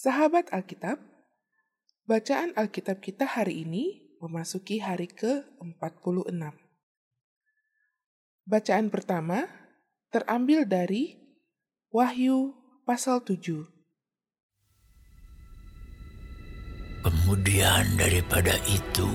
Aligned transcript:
Sahabat 0.00 0.48
Alkitab, 0.48 0.96
bacaan 2.08 2.56
Alkitab 2.56 3.04
kita 3.04 3.28
hari 3.28 3.68
ini 3.68 4.16
memasuki 4.24 4.80
hari 4.80 5.04
ke-46. 5.12 6.40
Bacaan 8.48 8.88
pertama 8.88 9.44
terambil 10.08 10.64
dari 10.64 11.20
Wahyu 11.92 12.56
pasal 12.88 13.20
7. 13.20 13.44
Kemudian 17.04 17.84
daripada 18.00 18.56
itu, 18.72 19.12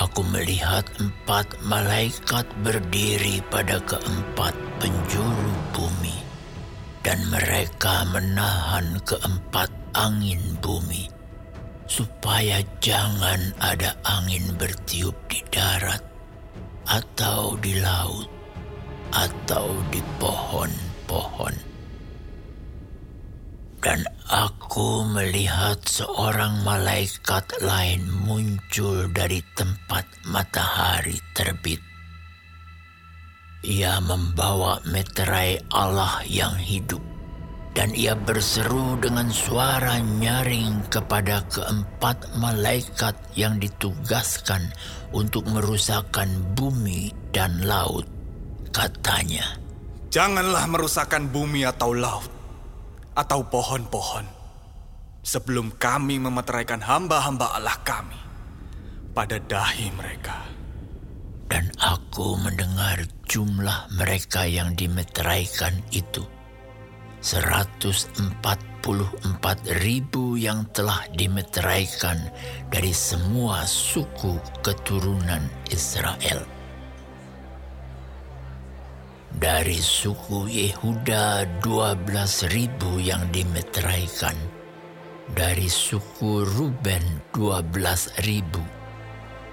aku 0.00 0.24
melihat 0.32 0.88
empat 0.96 1.44
malaikat 1.68 2.48
berdiri 2.64 3.44
pada 3.52 3.76
keempat 3.84 4.56
penjuru 4.80 5.52
bumi, 5.76 6.19
dan 7.00 7.20
mereka 7.32 8.04
menahan 8.12 9.00
keempat 9.08 9.72
angin 9.96 10.40
bumi, 10.60 11.08
supaya 11.88 12.60
jangan 12.84 13.40
ada 13.58 13.96
angin 14.04 14.44
bertiup 14.60 15.16
di 15.26 15.40
darat, 15.48 16.04
atau 16.84 17.56
di 17.58 17.80
laut, 17.80 18.28
atau 19.10 19.74
di 19.88 20.00
pohon-pohon. 20.20 21.54
Dan 23.80 24.04
aku 24.28 25.08
melihat 25.08 25.80
seorang 25.88 26.60
malaikat 26.68 27.48
lain 27.64 28.04
muncul 28.28 29.08
dari 29.08 29.40
tempat 29.56 30.04
matahari 30.28 31.16
terbit. 31.32 31.89
Ia 33.60 34.00
membawa 34.00 34.80
meterai 34.88 35.60
Allah 35.68 36.24
yang 36.24 36.56
hidup 36.56 37.04
dan 37.76 37.94
ia 37.94 38.18
berseru 38.18 38.98
dengan 38.98 39.30
suara 39.30 40.02
nyaring 40.02 40.90
kepada 40.90 41.44
keempat 41.46 42.34
malaikat 42.40 43.14
yang 43.38 43.62
ditugaskan 43.62 44.64
untuk 45.14 45.46
merusakkan 45.46 46.28
bumi 46.58 47.14
dan 47.30 47.62
laut. 47.62 48.08
Katanya, 48.70 49.60
Janganlah 50.10 50.66
merusakkan 50.66 51.30
bumi 51.30 51.62
atau 51.62 51.94
laut, 51.94 52.26
atau 53.14 53.46
pohon-pohon, 53.46 54.26
sebelum 55.22 55.70
kami 55.78 56.18
memeteraikan 56.18 56.82
hamba-hamba 56.82 57.54
Allah 57.54 57.78
kami 57.86 58.18
pada 59.14 59.38
dahi 59.38 59.86
mereka. 59.94 60.59
Dan 61.50 61.66
aku 61.82 62.38
mendengar 62.38 63.02
jumlah 63.26 63.90
mereka 63.98 64.46
yang 64.46 64.78
dimeteraikan 64.78 65.74
itu. 65.90 66.22
144 67.20 68.80
ribu 69.84 70.40
yang 70.40 70.64
telah 70.72 71.04
dimeteraikan 71.12 72.16
dari 72.72 72.94
semua 72.96 73.66
suku 73.66 74.40
keturunan 74.64 75.44
Israel. 75.68 76.46
Dari 79.30 79.78
suku 79.78 80.48
Yehuda 80.48 81.44
12 81.60 82.56
ribu 82.56 83.02
yang 83.02 83.28
dimeteraikan. 83.34 84.34
Dari 85.30 85.70
suku 85.70 86.42
Ruben 86.42 87.04
12 87.36 88.26
ribu. 88.26 88.64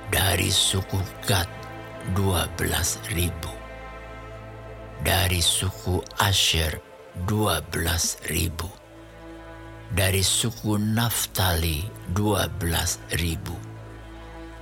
Dari 0.07 0.49
suku 0.49 0.97
Gad 1.27 1.66
12 2.15 3.17
ribu. 3.17 3.51
Dari 5.03 5.43
suku 5.43 5.99
Asher 6.23 6.79
12 7.27 8.31
ribu. 8.31 8.69
Dari 9.91 10.23
suku 10.23 10.79
Naftali 10.79 11.83
12 12.15 13.19
ribu. 13.19 13.55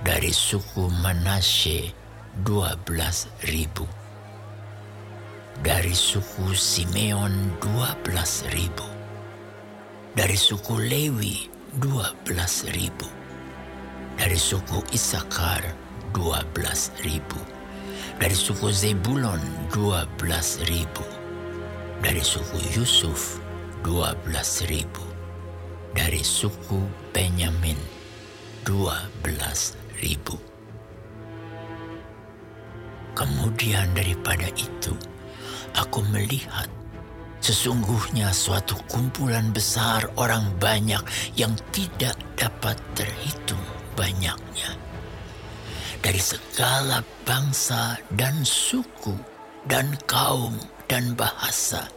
Dari 0.02 0.34
suku 0.34 0.90
Manasye 1.02 1.94
12 2.42 3.46
ribu. 3.46 3.86
Dari 5.62 5.94
suku 5.94 6.50
Simeon 6.50 7.54
12 7.62 8.50
ribu. 8.50 8.86
Dari 10.18 10.36
suku 10.36 10.74
Lewi 10.82 11.46
12 11.78 12.74
ribu. 12.74 13.08
Dari 14.16 14.38
suku 14.40 14.80
Isakar 14.96 15.85
12 16.16 17.04
ribu. 17.04 17.36
Dari 18.16 18.32
suku 18.32 18.72
Zebulon 18.72 19.36
12 19.68 20.64
ribu. 20.64 21.04
Dari 22.00 22.24
suku 22.24 22.56
Yusuf 22.72 23.36
12 23.84 24.24
ribu. 24.72 25.04
Dari 25.92 26.24
suku 26.24 26.80
Benyamin 27.12 27.76
12 28.64 29.76
ribu. 30.00 30.40
Kemudian 33.12 33.92
daripada 33.92 34.48
itu, 34.56 34.96
aku 35.76 36.00
melihat 36.16 36.72
sesungguhnya 37.44 38.32
suatu 38.32 38.80
kumpulan 38.88 39.52
besar 39.52 40.08
orang 40.16 40.48
banyak 40.56 41.04
yang 41.36 41.52
tidak 41.76 42.16
dapat 42.40 42.80
terhitung 42.96 43.60
banyaknya. 44.00 44.85
Dari 46.00 46.22
segala 46.22 47.02
bangsa 47.26 47.98
dan 48.14 48.46
suku 48.46 49.16
dan 49.66 49.98
kaum 50.06 50.54
dan 50.86 51.18
bahasa 51.18 51.90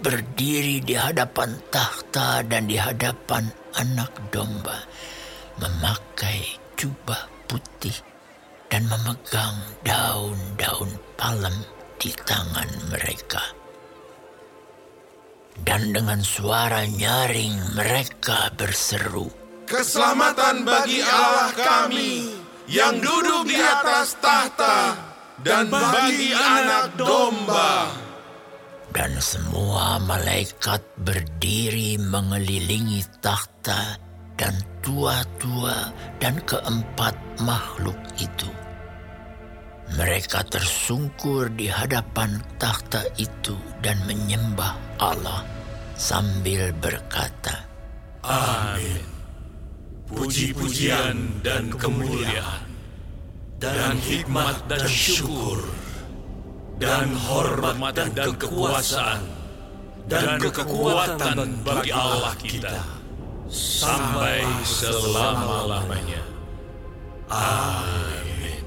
berdiri 0.00 0.80
di 0.80 0.96
hadapan 0.96 1.60
takhta 1.68 2.40
dan 2.48 2.64
di 2.64 2.80
hadapan 2.80 3.52
anak 3.76 4.10
domba 4.32 4.80
memakai 5.60 6.56
jubah 6.80 7.28
putih 7.44 7.94
dan 8.72 8.88
memegang 8.88 9.60
daun-daun 9.84 10.90
palem 11.20 11.56
di 12.00 12.08
tangan 12.24 12.70
mereka. 12.88 13.44
Dan 15.60 15.92
dengan 15.92 16.24
suara 16.24 16.88
nyaring 16.88 17.76
mereka 17.76 18.48
berseru, 18.56 19.28
Keselamatan 19.68 20.64
bagi 20.64 21.04
Allah 21.04 21.52
kami 21.52 22.39
yang 22.70 23.02
duduk 23.02 23.50
di 23.50 23.58
atas 23.58 24.14
tahta 24.22 24.94
dan 25.42 25.66
bagi 25.66 26.30
anak 26.30 26.94
domba. 26.94 27.90
dan 28.90 29.14
semua 29.22 29.98
malaikat 30.02 30.82
berdiri 31.02 31.98
mengelilingi 31.98 33.02
takhta 33.22 33.98
dan 34.34 34.54
tua-tua 34.82 35.94
dan 36.18 36.38
keempat 36.42 37.14
makhluk 37.42 37.98
itu. 38.18 38.50
Mereka 39.94 40.46
tersungkur 40.46 41.50
di 41.54 41.66
hadapan 41.66 42.38
takhta 42.58 43.02
itu 43.18 43.58
dan 43.82 43.98
menyembah 44.06 44.74
Allah 45.02 45.42
sambil 45.98 46.70
berkata, 46.78 47.66
Amin. 48.22 49.19
Puji-pujian 50.10 51.42
dan 51.46 51.70
kemuliaan 51.70 52.66
dan 53.60 53.94
hikmat 54.00 54.56
dan 54.66 54.84
syukur 54.88 55.62
dan 56.80 57.12
hormat 57.14 57.92
dan 57.92 58.10
kekuasaan 58.16 59.20
dan 60.08 60.40
kekuatan 60.40 61.60
bagi 61.62 61.92
Allah 61.92 62.34
kita 62.40 62.80
sampai 63.52 64.42
selama-lamanya. 64.66 66.24
Amin. 67.30 68.64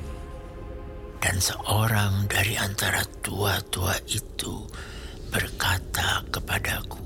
Dan 1.19 1.35
seorang 1.41 2.29
dari 2.29 2.55
antara 2.55 3.03
tua-tua 3.25 3.95
itu 4.07 4.63
berkata 5.33 6.21
kepadaku, 6.29 7.01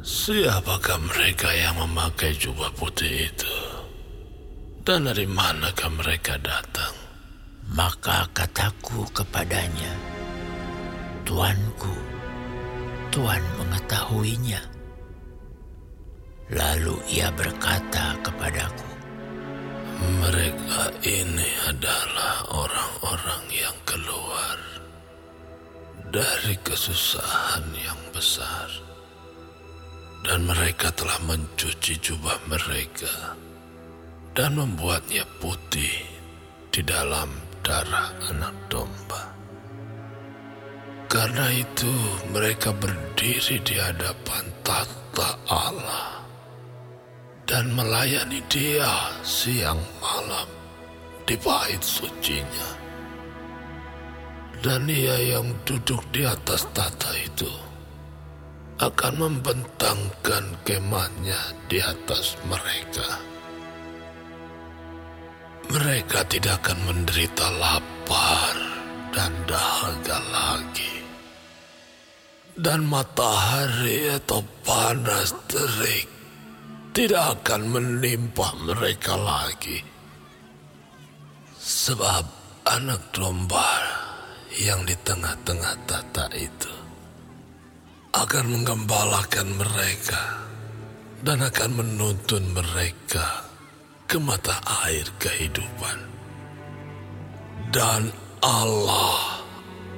Siapakah 0.00 0.96
mereka 1.12 1.48
yang 1.52 1.76
memakai 1.76 2.32
jubah 2.36 2.72
putih 2.76 3.30
itu? 3.30 3.59
Dan 4.90 5.06
dari 5.06 5.22
manakah 5.22 5.86
mereka 5.86 6.34
datang? 6.42 6.90
Maka 7.78 8.26
kataku 8.34 9.06
kepadanya, 9.14 9.94
Tuanku, 11.22 11.94
Tuan 13.14 13.38
mengetahuinya. 13.54 14.58
Lalu 16.50 16.98
ia 17.06 17.30
berkata 17.30 18.18
kepadaku, 18.18 18.90
Mereka 20.26 20.82
ini 21.06 21.50
adalah 21.70 22.50
orang-orang 22.50 23.46
yang 23.46 23.78
keluar 23.86 24.58
dari 26.10 26.58
kesusahan 26.66 27.62
yang 27.78 28.00
besar. 28.10 28.66
Dan 30.26 30.50
mereka 30.50 30.90
telah 30.98 31.22
mencuci 31.30 31.94
jubah 32.02 32.42
mereka 32.50 33.38
dan 34.34 34.54
membuatnya 34.54 35.26
putih 35.42 36.06
di 36.70 36.80
dalam 36.86 37.28
darah 37.66 38.14
anak 38.30 38.54
domba. 38.70 39.22
Karena 41.10 41.50
itu 41.50 41.90
mereka 42.30 42.70
berdiri 42.70 43.58
di 43.66 43.74
hadapan 43.74 44.46
tata 44.62 45.34
Allah 45.50 46.22
dan 47.50 47.74
melayani 47.74 48.38
dia 48.46 49.10
siang 49.26 49.82
malam 49.98 50.46
di 51.26 51.34
bait 51.34 51.82
sucinya. 51.82 52.78
Dan 54.60 54.86
ia 54.86 55.34
yang 55.34 55.50
duduk 55.66 56.04
di 56.14 56.22
atas 56.22 56.68
tata 56.76 57.10
itu 57.16 57.50
akan 58.78 59.14
membentangkan 59.18 60.44
kemahnya 60.62 61.40
di 61.66 61.80
atas 61.82 62.36
mereka. 62.46 63.29
Mereka 65.70 66.26
tidak 66.26 66.66
akan 66.66 66.78
menderita 66.82 67.46
lapar 67.54 68.54
dan 69.14 69.30
dahaga 69.46 70.18
lagi. 70.34 70.98
Dan 72.58 72.90
matahari 72.90 74.10
atau 74.10 74.42
panas 74.66 75.30
terik 75.46 76.10
tidak 76.90 77.38
akan 77.38 77.70
menimpa 77.70 78.50
mereka 78.66 79.14
lagi. 79.14 79.78
Sebab 81.54 82.24
anak 82.66 83.14
domba 83.14 83.70
yang 84.58 84.82
di 84.82 84.98
tengah-tengah 85.06 85.74
tata 85.86 86.26
itu 86.34 86.74
akan 88.10 88.44
menggembalakan 88.58 89.54
mereka 89.54 90.50
dan 91.22 91.46
akan 91.46 91.70
menuntun 91.78 92.42
mereka 92.50 93.49
ke 94.10 94.18
mata 94.18 94.58
air 94.82 95.06
kehidupan. 95.22 95.94
Dan 97.70 98.10
Allah 98.42 99.46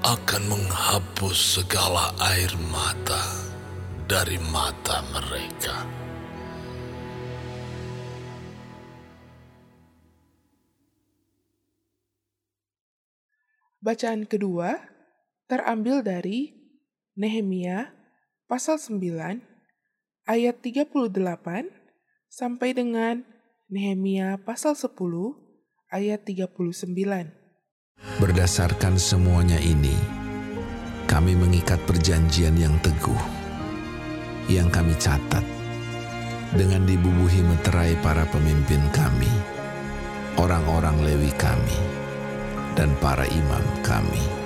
akan 0.05 0.53
menghapus 0.53 1.56
segala 1.56 2.12
air 2.20 2.53
mata 2.69 3.25
dari 4.05 4.37
mata 4.53 5.00
mereka. 5.17 5.88
Bacaan 13.81 14.29
kedua 14.29 14.76
terambil 15.49 16.05
dari 16.05 16.53
Nehemia 17.17 17.97
pasal 18.44 18.76
9 18.76 19.41
ayat 20.29 20.56
38 20.61 21.00
sampai 22.29 22.76
dengan 22.76 23.31
Nehemia 23.72 24.36
pasal 24.36 24.76
10 24.76 24.92
ayat 25.88 26.28
39. 26.28 26.92
Berdasarkan 28.20 29.00
semuanya 29.00 29.56
ini, 29.64 29.96
kami 31.08 31.32
mengikat 31.32 31.80
perjanjian 31.88 32.52
yang 32.60 32.76
teguh 32.84 33.16
yang 34.52 34.69
kami 34.69 34.92
catat 35.00 35.40
dengan 36.52 36.84
dibubuhi 36.84 37.40
meterai 37.40 37.96
para 38.04 38.28
pemimpin 38.28 38.84
kami, 38.92 39.32
orang-orang 40.36 41.00
Lewi 41.08 41.32
kami 41.40 41.80
dan 42.76 42.92
para 43.00 43.24
imam 43.24 43.64
kami. 43.80 44.42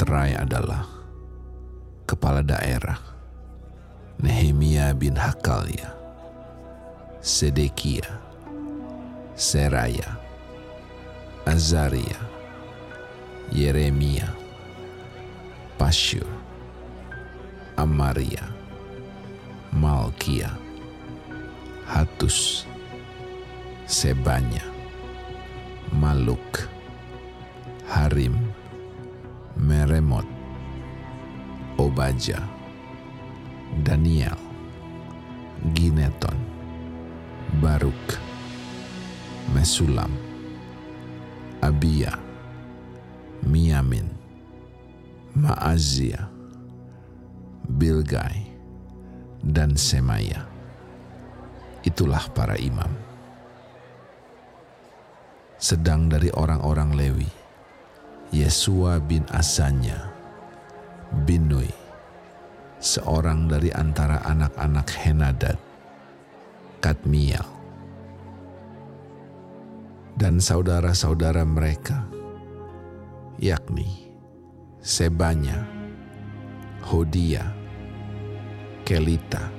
Meterai 0.00 0.32
adalah 0.32 0.88
kepala 2.08 2.40
daerah 2.40 2.96
Nehemia 4.16 4.96
bin 4.96 5.12
Hakalia, 5.12 5.92
Sedekia, 7.20 8.08
Seraya, 9.36 10.16
Azaria, 11.44 12.16
Yeremia, 13.52 14.24
Pasyur, 15.76 16.24
Amaria, 17.76 18.48
Malkia, 19.68 20.48
Hatus, 21.84 22.64
Sebanya, 23.84 24.64
Maluk, 25.92 26.72
Harim, 27.84 28.39
Obaja, 32.10 32.42
Daniel, 33.86 34.34
Gineton, 35.78 36.34
Baruk, 37.62 38.18
Mesulam, 39.54 40.10
Abia, 41.62 42.10
Miamin, 43.46 44.10
Maazia, 45.38 46.26
Bilgai, 47.70 48.42
dan 49.46 49.78
Semaya. 49.78 50.50
Itulah 51.86 52.26
para 52.34 52.58
imam. 52.58 52.90
Sedang 55.62 56.10
dari 56.10 56.34
orang-orang 56.34 56.90
Lewi, 56.90 57.30
Yesua 58.34 58.98
bin 58.98 59.22
Asanya, 59.30 60.10
bin 61.22 61.46
Nui, 61.46 61.79
seorang 62.90 63.46
dari 63.46 63.70
antara 63.70 64.18
anak-anak 64.26 64.88
Henadad, 64.98 65.58
Katmiel, 66.82 67.46
dan 70.18 70.42
saudara-saudara 70.42 71.46
mereka, 71.46 72.10
yakni 73.38 74.10
Sebanya, 74.80 75.60
Hodia, 76.88 77.52
Kelita, 78.88 79.52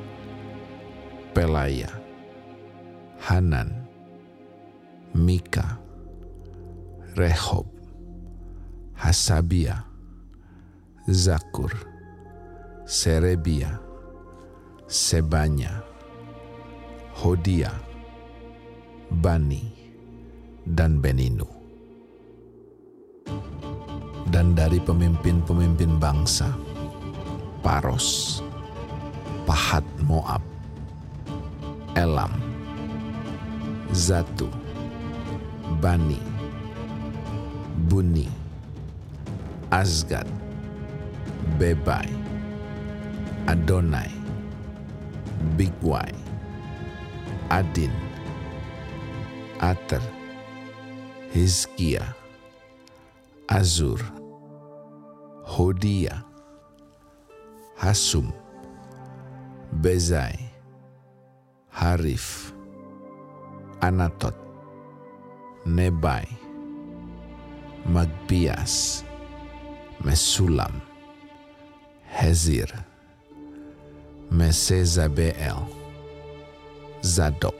Pelaya, 1.31 1.93
Hanan, 3.21 3.85
Mika, 5.13 5.77
Rehob, 7.13 7.69
Hasabia, 8.97 9.85
Zakur, 11.05 11.90
Serebia, 12.91 13.79
Sebanya, 14.83 15.79
Hodia, 17.15 17.71
Bani, 19.07 19.63
dan 20.67 20.99
Beninu. 20.99 21.47
Dan 24.27 24.59
dari 24.59 24.75
pemimpin-pemimpin 24.83 26.03
bangsa, 26.03 26.51
Paros, 27.63 28.43
Pahat 29.47 29.87
Moab, 30.03 30.43
Elam, 31.95 32.35
Zatu, 33.95 34.51
Bani, 35.79 36.19
Buni, 37.87 38.27
Azgad, 39.71 40.27
Bebai, 41.55 42.20
Adonai, 43.47 44.11
Bigwai, 45.57 46.13
Adin, 47.49 47.91
Ater, 49.59 50.01
Hizkia, 51.33 52.13
Azur, 53.47 53.99
Hodia, 55.43 56.23
Hasum, 57.77 58.31
Bezai, 59.81 60.37
Harif, 61.73 62.53
Anatot, 63.81 64.35
Nebai, 65.65 66.27
Magbias, 67.87 69.03
Mesulam, 70.03 70.81
Hezir, 72.07 72.90
Mesezabeel, 74.31 75.67
Zadok, 77.03 77.55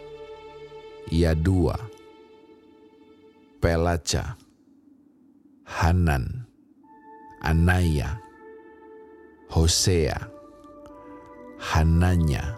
Yadua, 1.11 1.75
Pelaca, 3.59 4.37
Hanan, 5.65 6.47
Anaya, 7.43 8.21
Hosea, 9.49 10.15
Hananya, 11.59 12.57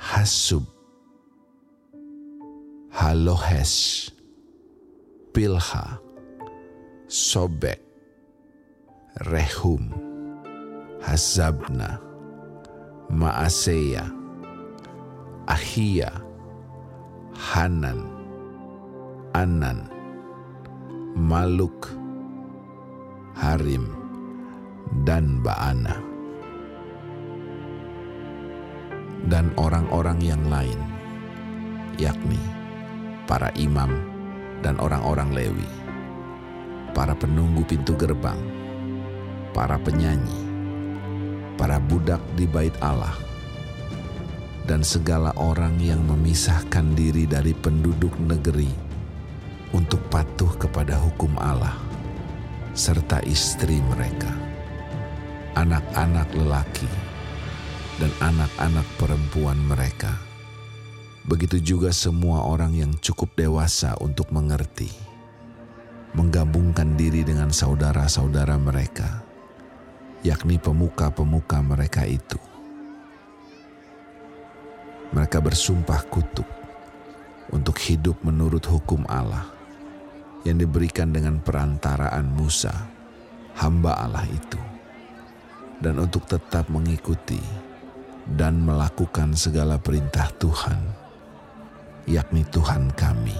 Hasub, 0.00 0.64
Halohes, 2.90 4.10
Pilha, 5.32 6.00
Sobek, 7.08 7.78
Rehum, 9.20 9.92
Hazabna, 11.04 12.05
Maaseya, 13.06 14.02
Ahia, 15.46 16.10
Hanan, 17.34 18.02
Anan, 19.30 19.86
Maluk, 21.14 21.94
Harim, 23.38 23.86
dan 25.06 25.38
Baana. 25.38 26.02
Dan 29.26 29.50
orang-orang 29.58 30.22
yang 30.22 30.42
lain, 30.46 30.78
yakni 31.98 32.38
para 33.26 33.50
imam 33.58 33.90
dan 34.62 34.78
orang-orang 34.78 35.34
Lewi, 35.34 35.70
para 36.94 37.14
penunggu 37.14 37.66
pintu 37.66 37.98
gerbang, 37.98 38.38
para 39.50 39.74
penyanyi, 39.82 40.45
para 41.56 41.80
budak 41.80 42.20
di 42.38 42.44
bait 42.48 42.72
Allah, 42.78 43.16
dan 44.64 44.86
segala 44.86 45.34
orang 45.40 45.76
yang 45.82 46.00
memisahkan 46.06 46.94
diri 46.94 47.26
dari 47.26 47.52
penduduk 47.56 48.14
negeri 48.22 48.70
untuk 49.74 49.98
patuh 50.08 50.54
kepada 50.56 50.96
hukum 51.02 51.34
Allah, 51.36 51.74
serta 52.76 53.18
istri 53.26 53.82
mereka, 53.90 54.30
anak-anak 55.58 56.30
lelaki, 56.38 56.88
dan 57.98 58.12
anak-anak 58.22 58.86
perempuan 59.00 59.58
mereka. 59.66 60.14
Begitu 61.26 61.58
juga 61.74 61.90
semua 61.90 62.46
orang 62.46 62.70
yang 62.70 62.94
cukup 63.02 63.34
dewasa 63.34 63.98
untuk 63.98 64.30
mengerti, 64.30 64.94
menggabungkan 66.14 66.94
diri 66.94 67.26
dengan 67.26 67.50
saudara-saudara 67.50 68.54
mereka, 68.62 69.25
yakni 70.26 70.58
pemuka-pemuka 70.58 71.62
mereka 71.62 72.02
itu. 72.02 72.38
Mereka 75.14 75.38
bersumpah 75.38 76.02
kutuk 76.10 76.48
untuk 77.54 77.78
hidup 77.78 78.18
menurut 78.26 78.66
hukum 78.66 79.06
Allah 79.06 79.46
yang 80.42 80.58
diberikan 80.58 81.14
dengan 81.14 81.38
perantaraan 81.38 82.26
Musa, 82.26 82.74
hamba 83.54 84.02
Allah 84.02 84.26
itu, 84.26 84.58
dan 85.78 86.02
untuk 86.02 86.26
tetap 86.26 86.66
mengikuti 86.66 87.38
dan 88.26 88.58
melakukan 88.66 89.38
segala 89.38 89.78
perintah 89.78 90.26
Tuhan, 90.42 90.78
yakni 92.10 92.42
Tuhan 92.50 92.90
kami, 92.98 93.38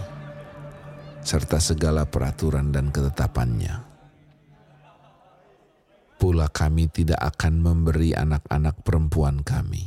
serta 1.27 1.59
segala 1.59 2.07
peraturan 2.07 2.71
dan 2.71 2.95
ketetapannya. 2.95 3.86
Pula 6.17 6.49
kami 6.49 6.89
tidak 6.89 7.21
akan 7.21 7.61
memberi 7.61 8.17
anak-anak 8.17 8.81
perempuan 8.81 9.45
kami 9.45 9.85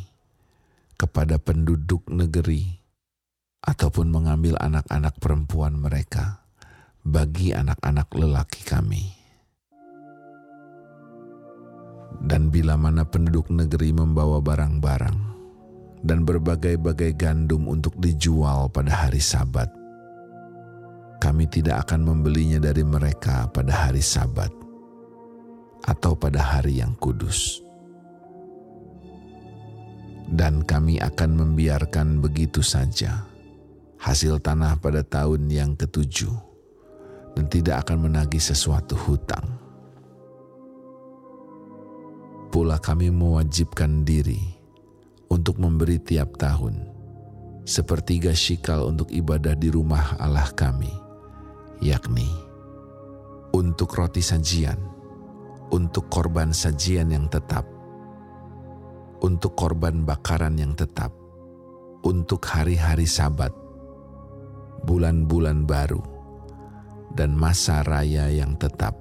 kepada 0.94 1.42
penduduk 1.42 2.06
negeri 2.06 2.70
ataupun 3.66 4.14
mengambil 4.14 4.54
anak-anak 4.62 5.18
perempuan 5.18 5.82
mereka 5.82 6.46
bagi 7.02 7.50
anak-anak 7.50 8.14
lelaki 8.14 8.62
kami. 8.62 9.10
Dan 12.20 12.54
bila 12.54 12.78
mana 12.78 13.08
penduduk 13.08 13.48
negeri 13.48 13.90
membawa 13.90 14.38
barang-barang 14.38 15.18
dan 16.06 16.28
berbagai-bagai 16.28 17.18
gandum 17.18 17.66
untuk 17.72 17.98
dijual 17.98 18.70
pada 18.70 19.08
hari 19.08 19.24
Sabat, 19.24 19.72
kami 21.18 21.48
tidak 21.48 21.88
akan 21.88 22.06
membelinya 22.06 22.60
dari 22.60 22.84
mereka 22.84 23.48
pada 23.50 23.88
hari 23.88 24.04
Sabat 24.04 24.59
atau 25.86 26.16
pada 26.18 26.42
hari 26.42 26.82
yang 26.82 26.96
kudus. 26.98 27.64
Dan 30.30 30.62
kami 30.62 31.02
akan 31.02 31.42
membiarkan 31.42 32.22
begitu 32.22 32.62
saja 32.62 33.26
hasil 34.00 34.40
tanah 34.40 34.80
pada 34.80 35.02
tahun 35.02 35.50
yang 35.50 35.74
ketujuh 35.76 36.32
dan 37.36 37.46
tidak 37.52 37.88
akan 37.88 38.10
menagih 38.10 38.42
sesuatu 38.42 38.96
hutang. 38.96 39.46
Pula 42.50 42.82
kami 42.82 43.14
mewajibkan 43.14 44.02
diri 44.06 44.42
untuk 45.30 45.62
memberi 45.62 46.02
tiap 46.02 46.38
tahun 46.38 46.90
sepertiga 47.70 48.34
shikal 48.34 48.90
untuk 48.90 49.14
ibadah 49.14 49.54
di 49.54 49.70
rumah 49.70 50.18
Allah 50.18 50.50
kami, 50.58 50.90
yakni 51.86 52.26
untuk 53.54 53.94
roti 53.94 54.26
sajian, 54.26 54.82
untuk 55.70 56.10
korban 56.10 56.54
sajian 56.54 57.14
yang 57.14 57.30
tetap, 57.30 57.66
untuk 59.22 59.54
korban 59.54 60.06
bakaran 60.06 60.58
yang 60.58 60.74
tetap, 60.74 61.14
untuk 62.06 62.42
hari-hari 62.46 63.06
sabat, 63.10 63.54
bulan-bulan 64.86 65.66
baru, 65.66 66.02
dan 67.14 67.34
masa 67.34 67.82
raya 67.82 68.30
yang 68.30 68.54
tetap 68.58 68.94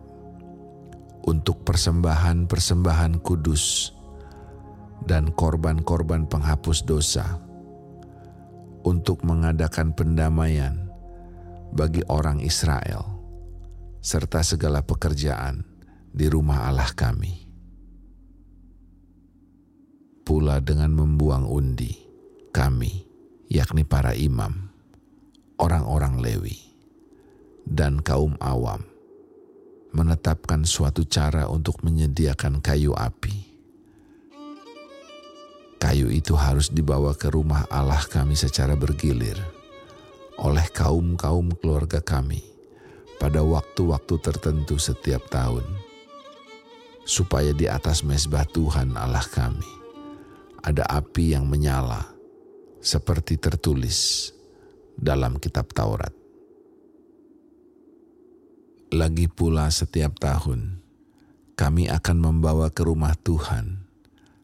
untuk 1.29 1.61
persembahan-persembahan 1.61 3.21
kudus 3.21 3.93
dan 5.05 5.29
korban-korban 5.37 6.25
penghapus 6.25 6.89
dosa 6.89 7.37
untuk 8.89 9.21
mengadakan 9.29 9.93
pendamaian 9.93 10.89
bagi 11.69 12.01
orang 12.09 12.41
Israel 12.41 13.05
serta 14.01 14.41
segala 14.41 14.81
pekerjaan 14.81 15.68
di 16.19 16.27
rumah 16.27 16.67
Allah 16.67 16.91
kami. 16.91 17.47
Pula 20.27 20.59
dengan 20.59 20.91
membuang 20.91 21.47
undi 21.47 21.95
kami 22.51 23.07
yakni 23.47 23.87
para 23.87 24.19
imam, 24.19 24.51
orang-orang 25.63 26.19
Lewi 26.19 26.59
dan 27.63 28.03
kaum 28.03 28.35
awam 28.43 28.83
menetapkan 29.95 30.67
suatu 30.67 31.07
cara 31.07 31.47
untuk 31.47 31.87
menyediakan 31.87 32.59
kayu 32.59 32.99
api. 32.99 33.47
Kayu 35.79 36.11
itu 36.11 36.35
harus 36.35 36.75
dibawa 36.75 37.15
ke 37.15 37.31
rumah 37.31 37.63
Allah 37.71 38.03
kami 38.03 38.35
secara 38.35 38.75
bergilir 38.75 39.39
oleh 40.43 40.67
kaum-kaum 40.75 41.55
keluarga 41.63 42.03
kami 42.03 42.43
pada 43.23 43.43
waktu-waktu 43.43 44.15
tertentu 44.23 44.79
setiap 44.79 45.27
tahun, 45.31 45.67
supaya 47.09 47.57
di 47.57 47.65
atas 47.65 48.05
mesbah 48.05 48.45
Tuhan 48.45 48.93
Allah 48.93 49.25
kami 49.25 49.79
ada 50.61 50.85
api 50.85 51.33
yang 51.33 51.49
menyala, 51.49 52.05
seperti 52.85 53.41
tertulis 53.41 54.29
dalam 54.93 55.41
Kitab 55.41 55.73
Taurat. 55.73 56.13
Lagi 58.93 59.25
pula 59.33 59.73
setiap 59.73 60.21
tahun, 60.21 60.81
kami 61.57 61.89
akan 61.89 62.17
membawa 62.21 62.69
ke 62.69 62.85
rumah 62.85 63.17
Tuhan 63.17 63.81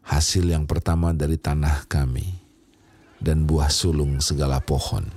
hasil 0.05 0.49
yang 0.49 0.65
pertama 0.65 1.13
dari 1.13 1.37
tanah 1.37 1.85
kami 1.89 2.41
dan 3.21 3.45
buah 3.45 3.69
sulung 3.69 4.21
segala 4.21 4.61
pohon. 4.65 5.09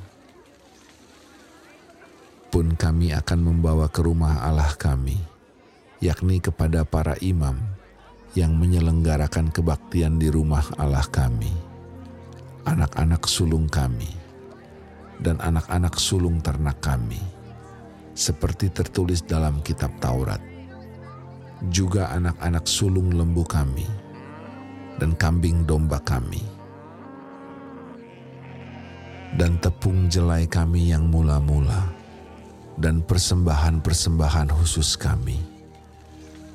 Pun 2.48 2.76
kami 2.80 3.12
akan 3.12 3.40
membawa 3.40 3.92
ke 3.92 4.00
rumah 4.00 4.48
Allah 4.48 4.72
kami, 4.80 5.37
yakni 5.98 6.38
kepada 6.38 6.86
para 6.86 7.18
imam 7.26 7.58
yang 8.38 8.54
menyelenggarakan 8.54 9.50
kebaktian 9.50 10.22
di 10.22 10.30
rumah 10.30 10.62
Allah 10.78 11.06
kami, 11.10 11.50
anak-anak 12.70 13.26
sulung 13.26 13.66
kami, 13.66 14.10
dan 15.18 15.42
anak-anak 15.42 15.98
sulung 15.98 16.38
ternak 16.38 16.78
kami 16.78 17.18
seperti 18.14 18.70
tertulis 18.70 19.26
dalam 19.26 19.58
kitab 19.66 19.90
Taurat. 19.98 20.42
Juga 21.74 22.14
anak-anak 22.14 22.70
sulung 22.70 23.10
lembu 23.18 23.42
kami 23.42 23.90
dan 25.02 25.18
kambing 25.18 25.66
domba 25.66 25.98
kami. 26.06 26.46
Dan 29.34 29.58
tepung 29.58 30.06
jelai 30.06 30.46
kami 30.46 30.94
yang 30.94 31.10
mula-mula 31.10 31.90
dan 32.78 33.02
persembahan-persembahan 33.02 34.54
khusus 34.54 34.94
kami 34.94 35.57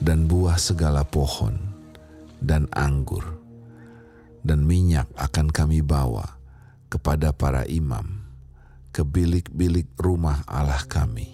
dan 0.03 0.27
buah 0.27 0.59
segala 0.59 1.07
pohon 1.07 1.55
dan 2.43 2.67
anggur 2.75 3.23
dan 4.43 4.67
minyak 4.67 5.07
akan 5.15 5.47
kami 5.55 5.79
bawa 5.79 6.27
kepada 6.91 7.31
para 7.31 7.63
imam 7.71 8.27
ke 8.91 9.07
bilik-bilik 9.07 9.87
rumah 9.95 10.43
Allah 10.51 10.83
kami 10.91 11.31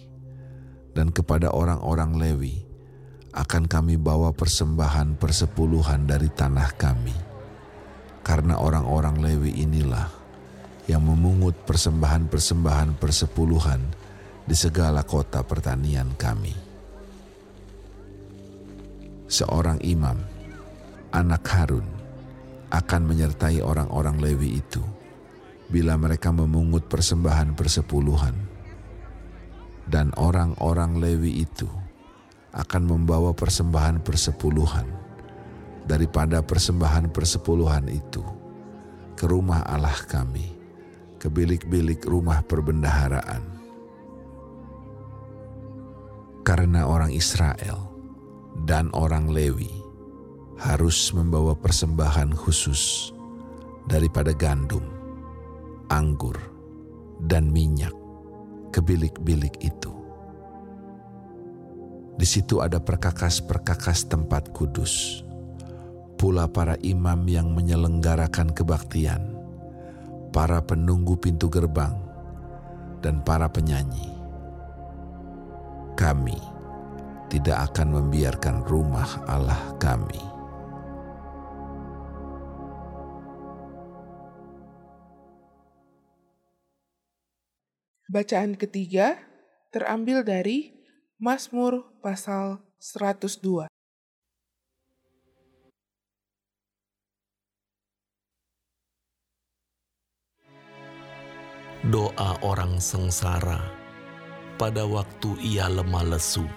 dan 0.92 1.08
kepada 1.08 1.48
orang-orang 1.48 2.12
Lewi 2.20 2.68
akan 3.32 3.64
kami 3.64 3.96
bawa 3.96 4.36
persembahan 4.36 5.16
persepuluhan 5.16 6.10
dari 6.10 6.26
tanah 6.26 6.70
kami. 6.74 7.16
Karena 8.26 8.60
orang-orang 8.60 9.22
Lewi 9.22 9.62
inilah 9.62 10.10
yang 10.90 11.06
memungut 11.06 11.54
persembahan-persembahan 11.64 12.98
persepuluhan 12.98 13.80
di 14.42 14.56
segala 14.58 15.06
kota 15.06 15.46
pertanian 15.46 16.12
kami. 16.18 16.67
Seorang 19.28 19.76
imam, 19.84 20.16
anak 21.12 21.44
Harun, 21.52 21.84
akan 22.72 23.02
menyertai 23.04 23.60
orang-orang 23.60 24.16
Lewi 24.20 24.60
itu 24.60 24.80
bila 25.68 26.00
mereka 26.00 26.32
memungut 26.32 26.88
persembahan 26.88 27.52
persepuluhan 27.52 28.32
Dan 29.88 30.12
orang-orang 30.20 31.00
Lewi 31.00 31.44
itu 31.44 31.68
akan 32.52 32.82
membawa 32.84 33.32
persembahan 33.32 34.04
persepuluhan 34.04 34.84
daripada 35.88 36.44
persembahan 36.44 37.08
persepuluhan 37.08 37.88
itu 37.88 38.20
ke 39.16 39.24
rumah 39.24 39.64
Allah 39.64 39.96
kami, 40.04 40.44
ke 41.16 41.32
bilik-bilik 41.32 42.04
rumah 42.04 42.44
perbendaharaan. 42.44 43.40
Karena 46.44 46.84
orang 46.84 47.12
Israel 47.16 47.87
dan 48.66 48.90
orang 48.96 49.30
Lewi 49.30 49.70
harus 50.58 51.14
membawa 51.14 51.54
persembahan 51.54 52.34
khusus 52.34 53.14
daripada 53.86 54.34
gandum, 54.34 54.82
anggur, 55.86 56.34
dan 57.22 57.46
minyak 57.54 57.94
ke 58.74 58.82
bilik-bilik 58.82 59.54
itu. 59.62 59.94
Di 62.18 62.26
situ 62.26 62.58
ada 62.58 62.82
perkakas-perkakas 62.82 64.10
tempat 64.10 64.50
kudus, 64.50 65.22
pula 66.18 66.50
para 66.50 66.74
imam 66.82 67.22
yang 67.30 67.54
menyelenggarakan 67.54 68.50
kebaktian, 68.50 69.22
para 70.34 70.58
penunggu 70.58 71.14
pintu 71.14 71.46
gerbang, 71.46 71.94
dan 72.98 73.22
para 73.22 73.46
penyanyi. 73.46 74.10
Kami 75.94 76.57
tidak 77.28 77.72
akan 77.72 78.00
membiarkan 78.00 78.64
rumah 78.64 79.08
Allah 79.28 79.76
kami 79.76 80.38
Bacaan 88.08 88.56
ketiga 88.56 89.20
terambil 89.68 90.24
dari 90.24 90.72
Mazmur 91.20 92.00
pasal 92.00 92.56
102. 92.80 93.68
Doa 101.92 102.30
orang 102.40 102.80
sengsara 102.80 103.60
pada 104.56 104.88
waktu 104.88 105.36
ia 105.44 105.68
lemah 105.68 106.08
lesu 106.08 106.48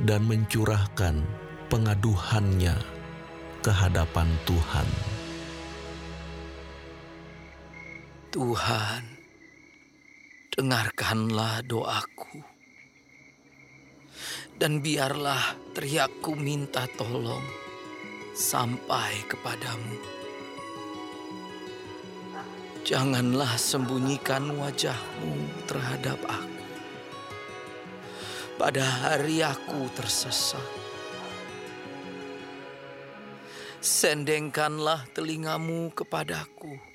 dan 0.00 0.24
mencurahkan 0.24 1.20
pengaduhannya 1.68 2.76
ke 3.60 3.68
hadapan 3.68 4.28
Tuhan. 4.48 4.88
Tuhan, 8.32 9.02
dengarkanlah 10.56 11.60
doaku. 11.68 12.40
Dan 14.56 14.80
biarlah 14.80 15.58
teriakku 15.74 16.38
minta 16.38 16.88
tolong 16.96 17.44
sampai 18.32 19.20
kepadamu. 19.28 19.96
Janganlah 22.82 23.60
sembunyikan 23.60 24.56
wajahmu 24.56 25.66
terhadap 25.68 26.18
aku. 26.24 26.51
Pada 28.58 28.84
hari 28.84 29.44
aku 29.44 29.88
tersesat. 29.96 30.80
Sendengkanlah 33.82 35.10
telingamu 35.10 35.90
kepadaku 35.90 36.92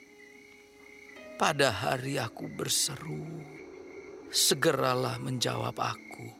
pada 1.37 1.69
hari 1.69 2.17
aku 2.17 2.49
berseru, 2.49 3.45
segeralah 4.33 5.21
menjawab 5.21 5.77
aku. 5.77 6.33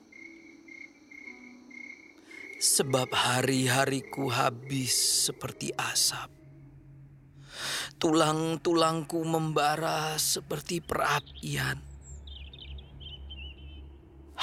Sebab 2.57 3.13
hari-hariku 3.13 4.25
habis 4.34 5.30
seperti 5.30 5.69
asap. 5.77 6.34
Tulang-tulangku 8.01 9.21
membara 9.21 10.17
seperti 10.17 10.82
perapian. 10.82 11.87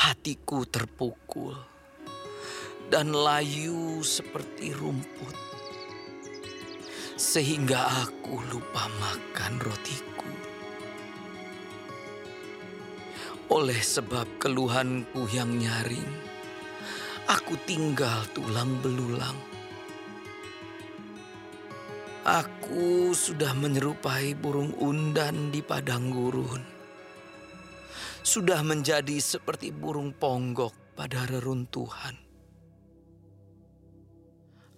Hatiku 0.04 0.68
terpukul 0.68 1.56
dan 2.92 3.08
layu 3.16 4.04
seperti 4.04 4.76
rumput. 4.76 5.32
Sehingga 7.16 8.04
aku 8.04 8.36
lupa 8.52 8.84
makan 9.00 9.64
rotiku. 9.64 10.28
Oleh 13.48 13.80
sebab 13.80 14.28
keluhanku 14.36 15.24
yang 15.32 15.56
nyaring, 15.56 16.12
aku 17.24 17.56
tinggal 17.64 18.28
tulang 18.36 18.76
belulang. 18.84 19.40
Aku 22.28 23.16
sudah 23.16 23.56
menyerupai 23.56 24.36
burung 24.36 24.76
undan 24.76 25.48
di 25.48 25.64
padang 25.64 26.12
gurun. 26.12 26.73
Sudah 28.24 28.64
menjadi 28.64 29.20
seperti 29.20 29.68
burung 29.68 30.16
ponggok 30.16 30.96
pada 30.96 31.28
reruntuhan. 31.28 32.16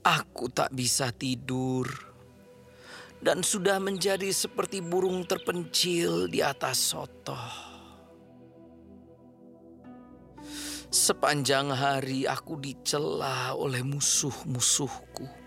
Aku 0.02 0.50
tak 0.50 0.74
bisa 0.74 1.14
tidur 1.14 1.86
dan 3.22 3.46
sudah 3.46 3.78
menjadi 3.78 4.34
seperti 4.34 4.82
burung 4.82 5.22
terpencil 5.30 6.26
di 6.26 6.42
atas 6.42 6.90
sotoh. 6.90 7.46
Sepanjang 10.90 11.70
hari 11.70 12.26
aku 12.26 12.58
dicela 12.58 13.54
oleh 13.54 13.86
musuh-musuhku. 13.86 15.45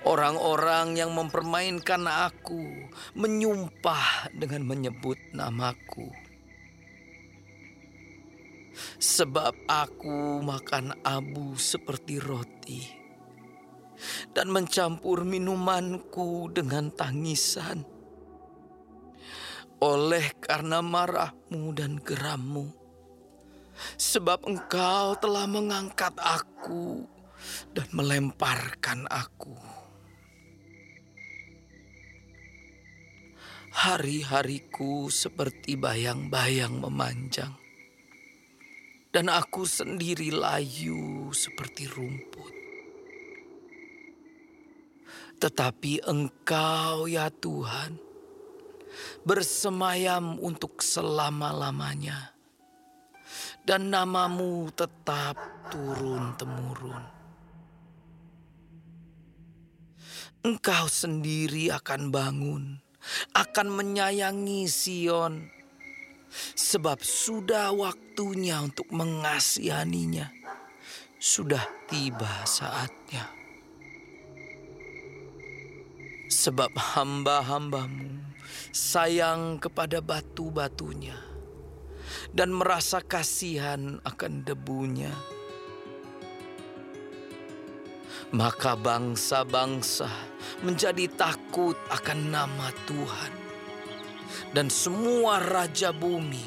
Orang-orang 0.00 0.96
yang 0.96 1.12
mempermainkan 1.12 2.08
aku 2.08 2.88
menyumpah 3.12 4.32
dengan 4.32 4.64
menyebut 4.64 5.20
namaku. 5.36 6.08
Sebab 8.96 9.68
aku 9.68 10.40
makan 10.40 10.96
abu 11.04 11.52
seperti 11.60 12.16
roti 12.16 12.80
dan 14.32 14.48
mencampur 14.48 15.20
minumanku 15.28 16.48
dengan 16.48 16.88
tangisan. 16.88 17.84
Oleh 19.80 20.36
karena 20.40 20.84
marahmu 20.84 21.72
dan 21.72 22.00
gerammu, 22.00 22.68
sebab 23.96 24.44
engkau 24.44 25.16
telah 25.16 25.48
mengangkat 25.48 26.12
aku 26.20 27.04
dan 27.72 27.88
melemparkan 27.92 29.08
aku. 29.08 29.79
Hari-hariku 33.70 35.06
seperti 35.14 35.78
bayang-bayang 35.78 36.82
memanjang, 36.82 37.54
dan 39.14 39.30
aku 39.30 39.62
sendiri 39.62 40.34
layu 40.34 41.30
seperti 41.30 41.86
rumput. 41.86 42.54
Tetapi 45.38 46.02
Engkau, 46.02 47.06
ya 47.06 47.30
Tuhan, 47.30 47.96
bersemayam 49.22 50.36
untuk 50.42 50.82
selama-lamanya 50.82 52.34
dan 53.62 53.86
namamu 53.86 54.66
tetap 54.74 55.38
turun-temurun. 55.70 57.04
Engkau 60.40 60.88
sendiri 60.88 61.68
akan 61.68 62.08
bangun, 62.08 62.64
akan 63.34 63.68
menyayangi 63.72 64.68
Sion, 64.68 65.48
sebab 66.54 67.02
sudah 67.02 67.74
waktunya 67.74 68.60
untuk 68.62 68.88
mengasihaninya. 68.92 70.30
Sudah 71.20 71.60
tiba 71.84 72.48
saatnya. 72.48 73.28
Sebab 76.32 76.72
hamba-hambamu 76.72 78.24
sayang 78.72 79.60
kepada 79.60 80.00
batu-batunya 80.00 81.18
dan 82.32 82.56
merasa 82.56 83.04
kasihan 83.04 84.00
akan 84.00 84.48
debunya. 84.48 85.12
Maka 88.30 88.78
bangsa-bangsa 88.78 90.06
menjadi 90.62 91.10
takut 91.10 91.74
akan 91.90 92.18
nama 92.30 92.68
Tuhan, 92.86 93.32
dan 94.54 94.70
semua 94.70 95.42
raja 95.42 95.90
bumi 95.90 96.46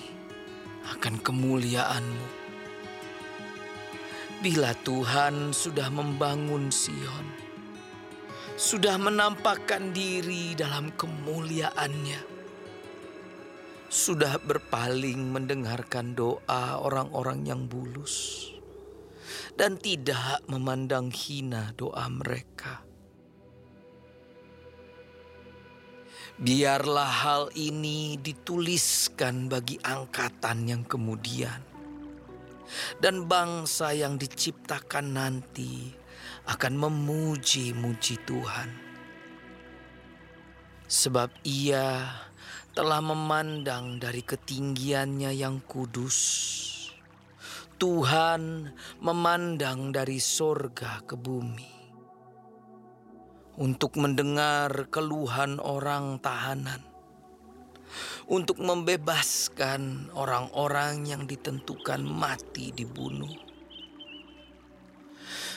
akan 0.96 1.20
kemuliaanmu. 1.20 2.30
Bila 4.44 4.76
Tuhan 4.84 5.56
sudah 5.56 5.88
membangun 5.88 6.68
Sion, 6.68 7.28
sudah 8.60 9.00
menampakkan 9.00 9.96
diri 9.96 10.54
dalam 10.54 10.92
kemuliaannya 10.94 12.34
sudah 13.94 14.42
berpaling 14.42 15.30
mendengarkan 15.30 16.18
doa 16.18 16.82
orang-orang 16.82 17.46
yang 17.46 17.70
bulus 17.70 18.53
dan 19.54 19.78
tidak 19.78 20.42
memandang 20.50 21.14
hina 21.14 21.74
doa 21.78 22.10
mereka. 22.10 22.82
Biarlah 26.34 27.12
hal 27.24 27.44
ini 27.54 28.18
dituliskan 28.18 29.46
bagi 29.46 29.78
angkatan 29.86 30.66
yang 30.66 30.82
kemudian, 30.82 31.62
dan 32.98 33.30
bangsa 33.30 33.94
yang 33.94 34.18
diciptakan 34.18 35.14
nanti 35.14 35.94
akan 36.50 36.74
memuji-muji 36.74 38.18
Tuhan, 38.26 38.70
sebab 40.90 41.30
Ia 41.46 42.10
telah 42.74 43.02
memandang 43.06 44.02
dari 44.02 44.26
ketinggiannya 44.26 45.38
yang 45.38 45.62
kudus. 45.62 46.20
Tuhan 47.84 48.72
memandang 49.04 49.92
dari 49.92 50.16
sorga 50.16 51.04
ke 51.04 51.20
bumi. 51.20 51.68
Untuk 53.60 54.00
mendengar 54.00 54.88
keluhan 54.88 55.60
orang 55.60 56.16
tahanan, 56.24 56.80
untuk 58.32 58.64
membebaskan 58.64 60.16
orang-orang 60.16 61.12
yang 61.12 61.28
ditentukan 61.28 62.08
mati 62.08 62.72
dibunuh, 62.72 63.36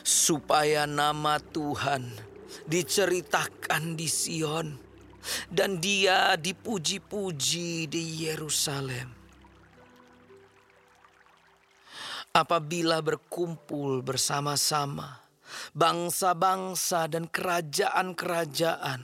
supaya 0.02 0.82
nama 0.82 1.38
Tuhan 1.38 2.10
diceritakan 2.66 3.94
di 3.94 4.10
Sion. 4.10 4.68
Dan 5.46 5.78
dia 5.78 6.34
dipuji-puji 6.34 7.86
di 7.86 8.26
Yerusalem. 8.26 9.25
Apabila 12.36 13.00
berkumpul 13.00 14.04
bersama-sama 14.04 15.24
bangsa-bangsa 15.72 17.08
dan 17.08 17.32
kerajaan-kerajaan 17.32 19.00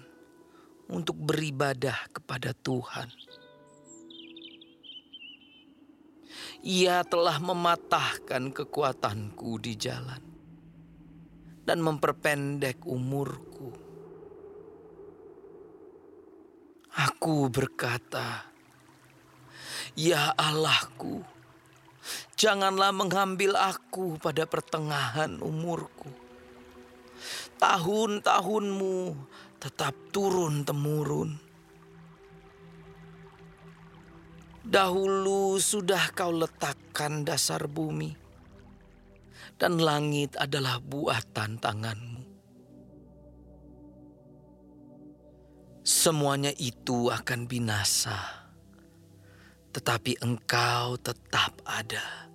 untuk 0.93 1.17
beribadah 1.17 1.97
kepada 2.13 2.53
Tuhan. 2.53 3.09
Ia 6.63 7.03
telah 7.09 7.41
mematahkan 7.41 8.53
kekuatanku 8.53 9.59
di 9.65 9.73
jalan 9.81 10.23
dan 11.65 11.79
memperpendek 11.81 12.85
umurku 12.85 13.93
Aku 16.93 17.49
berkata, 17.49 18.53
"Ya 19.97 20.37
Allahku, 20.37 21.25
janganlah 22.43 22.91
mengambil 22.91 23.55
aku 23.55 24.19
pada 24.19 24.43
pertengahan 24.51 25.39
umurku. 25.39 26.11
Tahun-tahunmu 27.63 29.15
tetap 29.63 29.95
turun-temurun. 30.11 31.39
Dahulu 34.67 35.55
sudah 35.63 36.11
kau 36.11 36.35
letakkan 36.35 37.23
dasar 37.23 37.71
bumi, 37.71 38.11
dan 39.55 39.79
langit 39.79 40.35
adalah 40.35 40.83
buatan 40.83 41.63
tanganmu. 41.63 42.27
Semuanya 45.83 46.51
itu 46.59 47.11
akan 47.11 47.47
binasa, 47.47 48.19
tetapi 49.75 50.19
engkau 50.23 50.95
tetap 50.99 51.59
ada. 51.67 52.32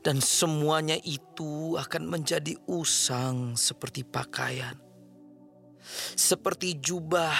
Dan 0.00 0.18
semuanya 0.18 0.96
itu 1.00 1.76
akan 1.76 2.08
menjadi 2.08 2.56
usang 2.66 3.54
seperti 3.54 4.06
pakaian. 4.06 4.76
Seperti 6.14 6.76
jubah, 6.78 7.34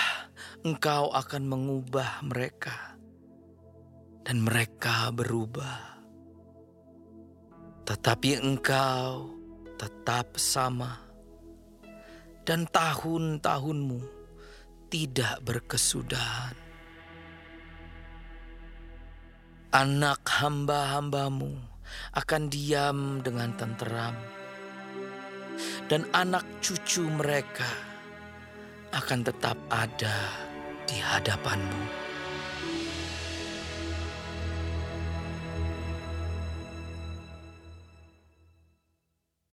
engkau 0.64 1.12
akan 1.12 1.42
mengubah 1.44 2.24
mereka, 2.24 2.96
dan 4.24 4.40
mereka 4.40 5.12
berubah. 5.12 6.00
Tetapi 7.84 8.40
engkau 8.40 9.36
tetap 9.76 10.40
sama, 10.40 11.04
dan 12.48 12.64
tahun-tahunmu 12.72 14.00
tidak 14.90 15.38
berkesudahan. 15.46 16.56
Anak 19.70 20.26
hamba-hambamu 20.26 21.69
akan 22.14 22.50
diam 22.50 23.22
dengan 23.22 23.54
tenteram, 23.54 24.14
dan 25.86 26.04
anak 26.10 26.44
cucu 26.60 27.06
mereka 27.06 27.68
akan 28.90 29.22
tetap 29.22 29.54
ada 29.70 30.16
di 30.86 30.98
hadapanmu. 30.98 32.09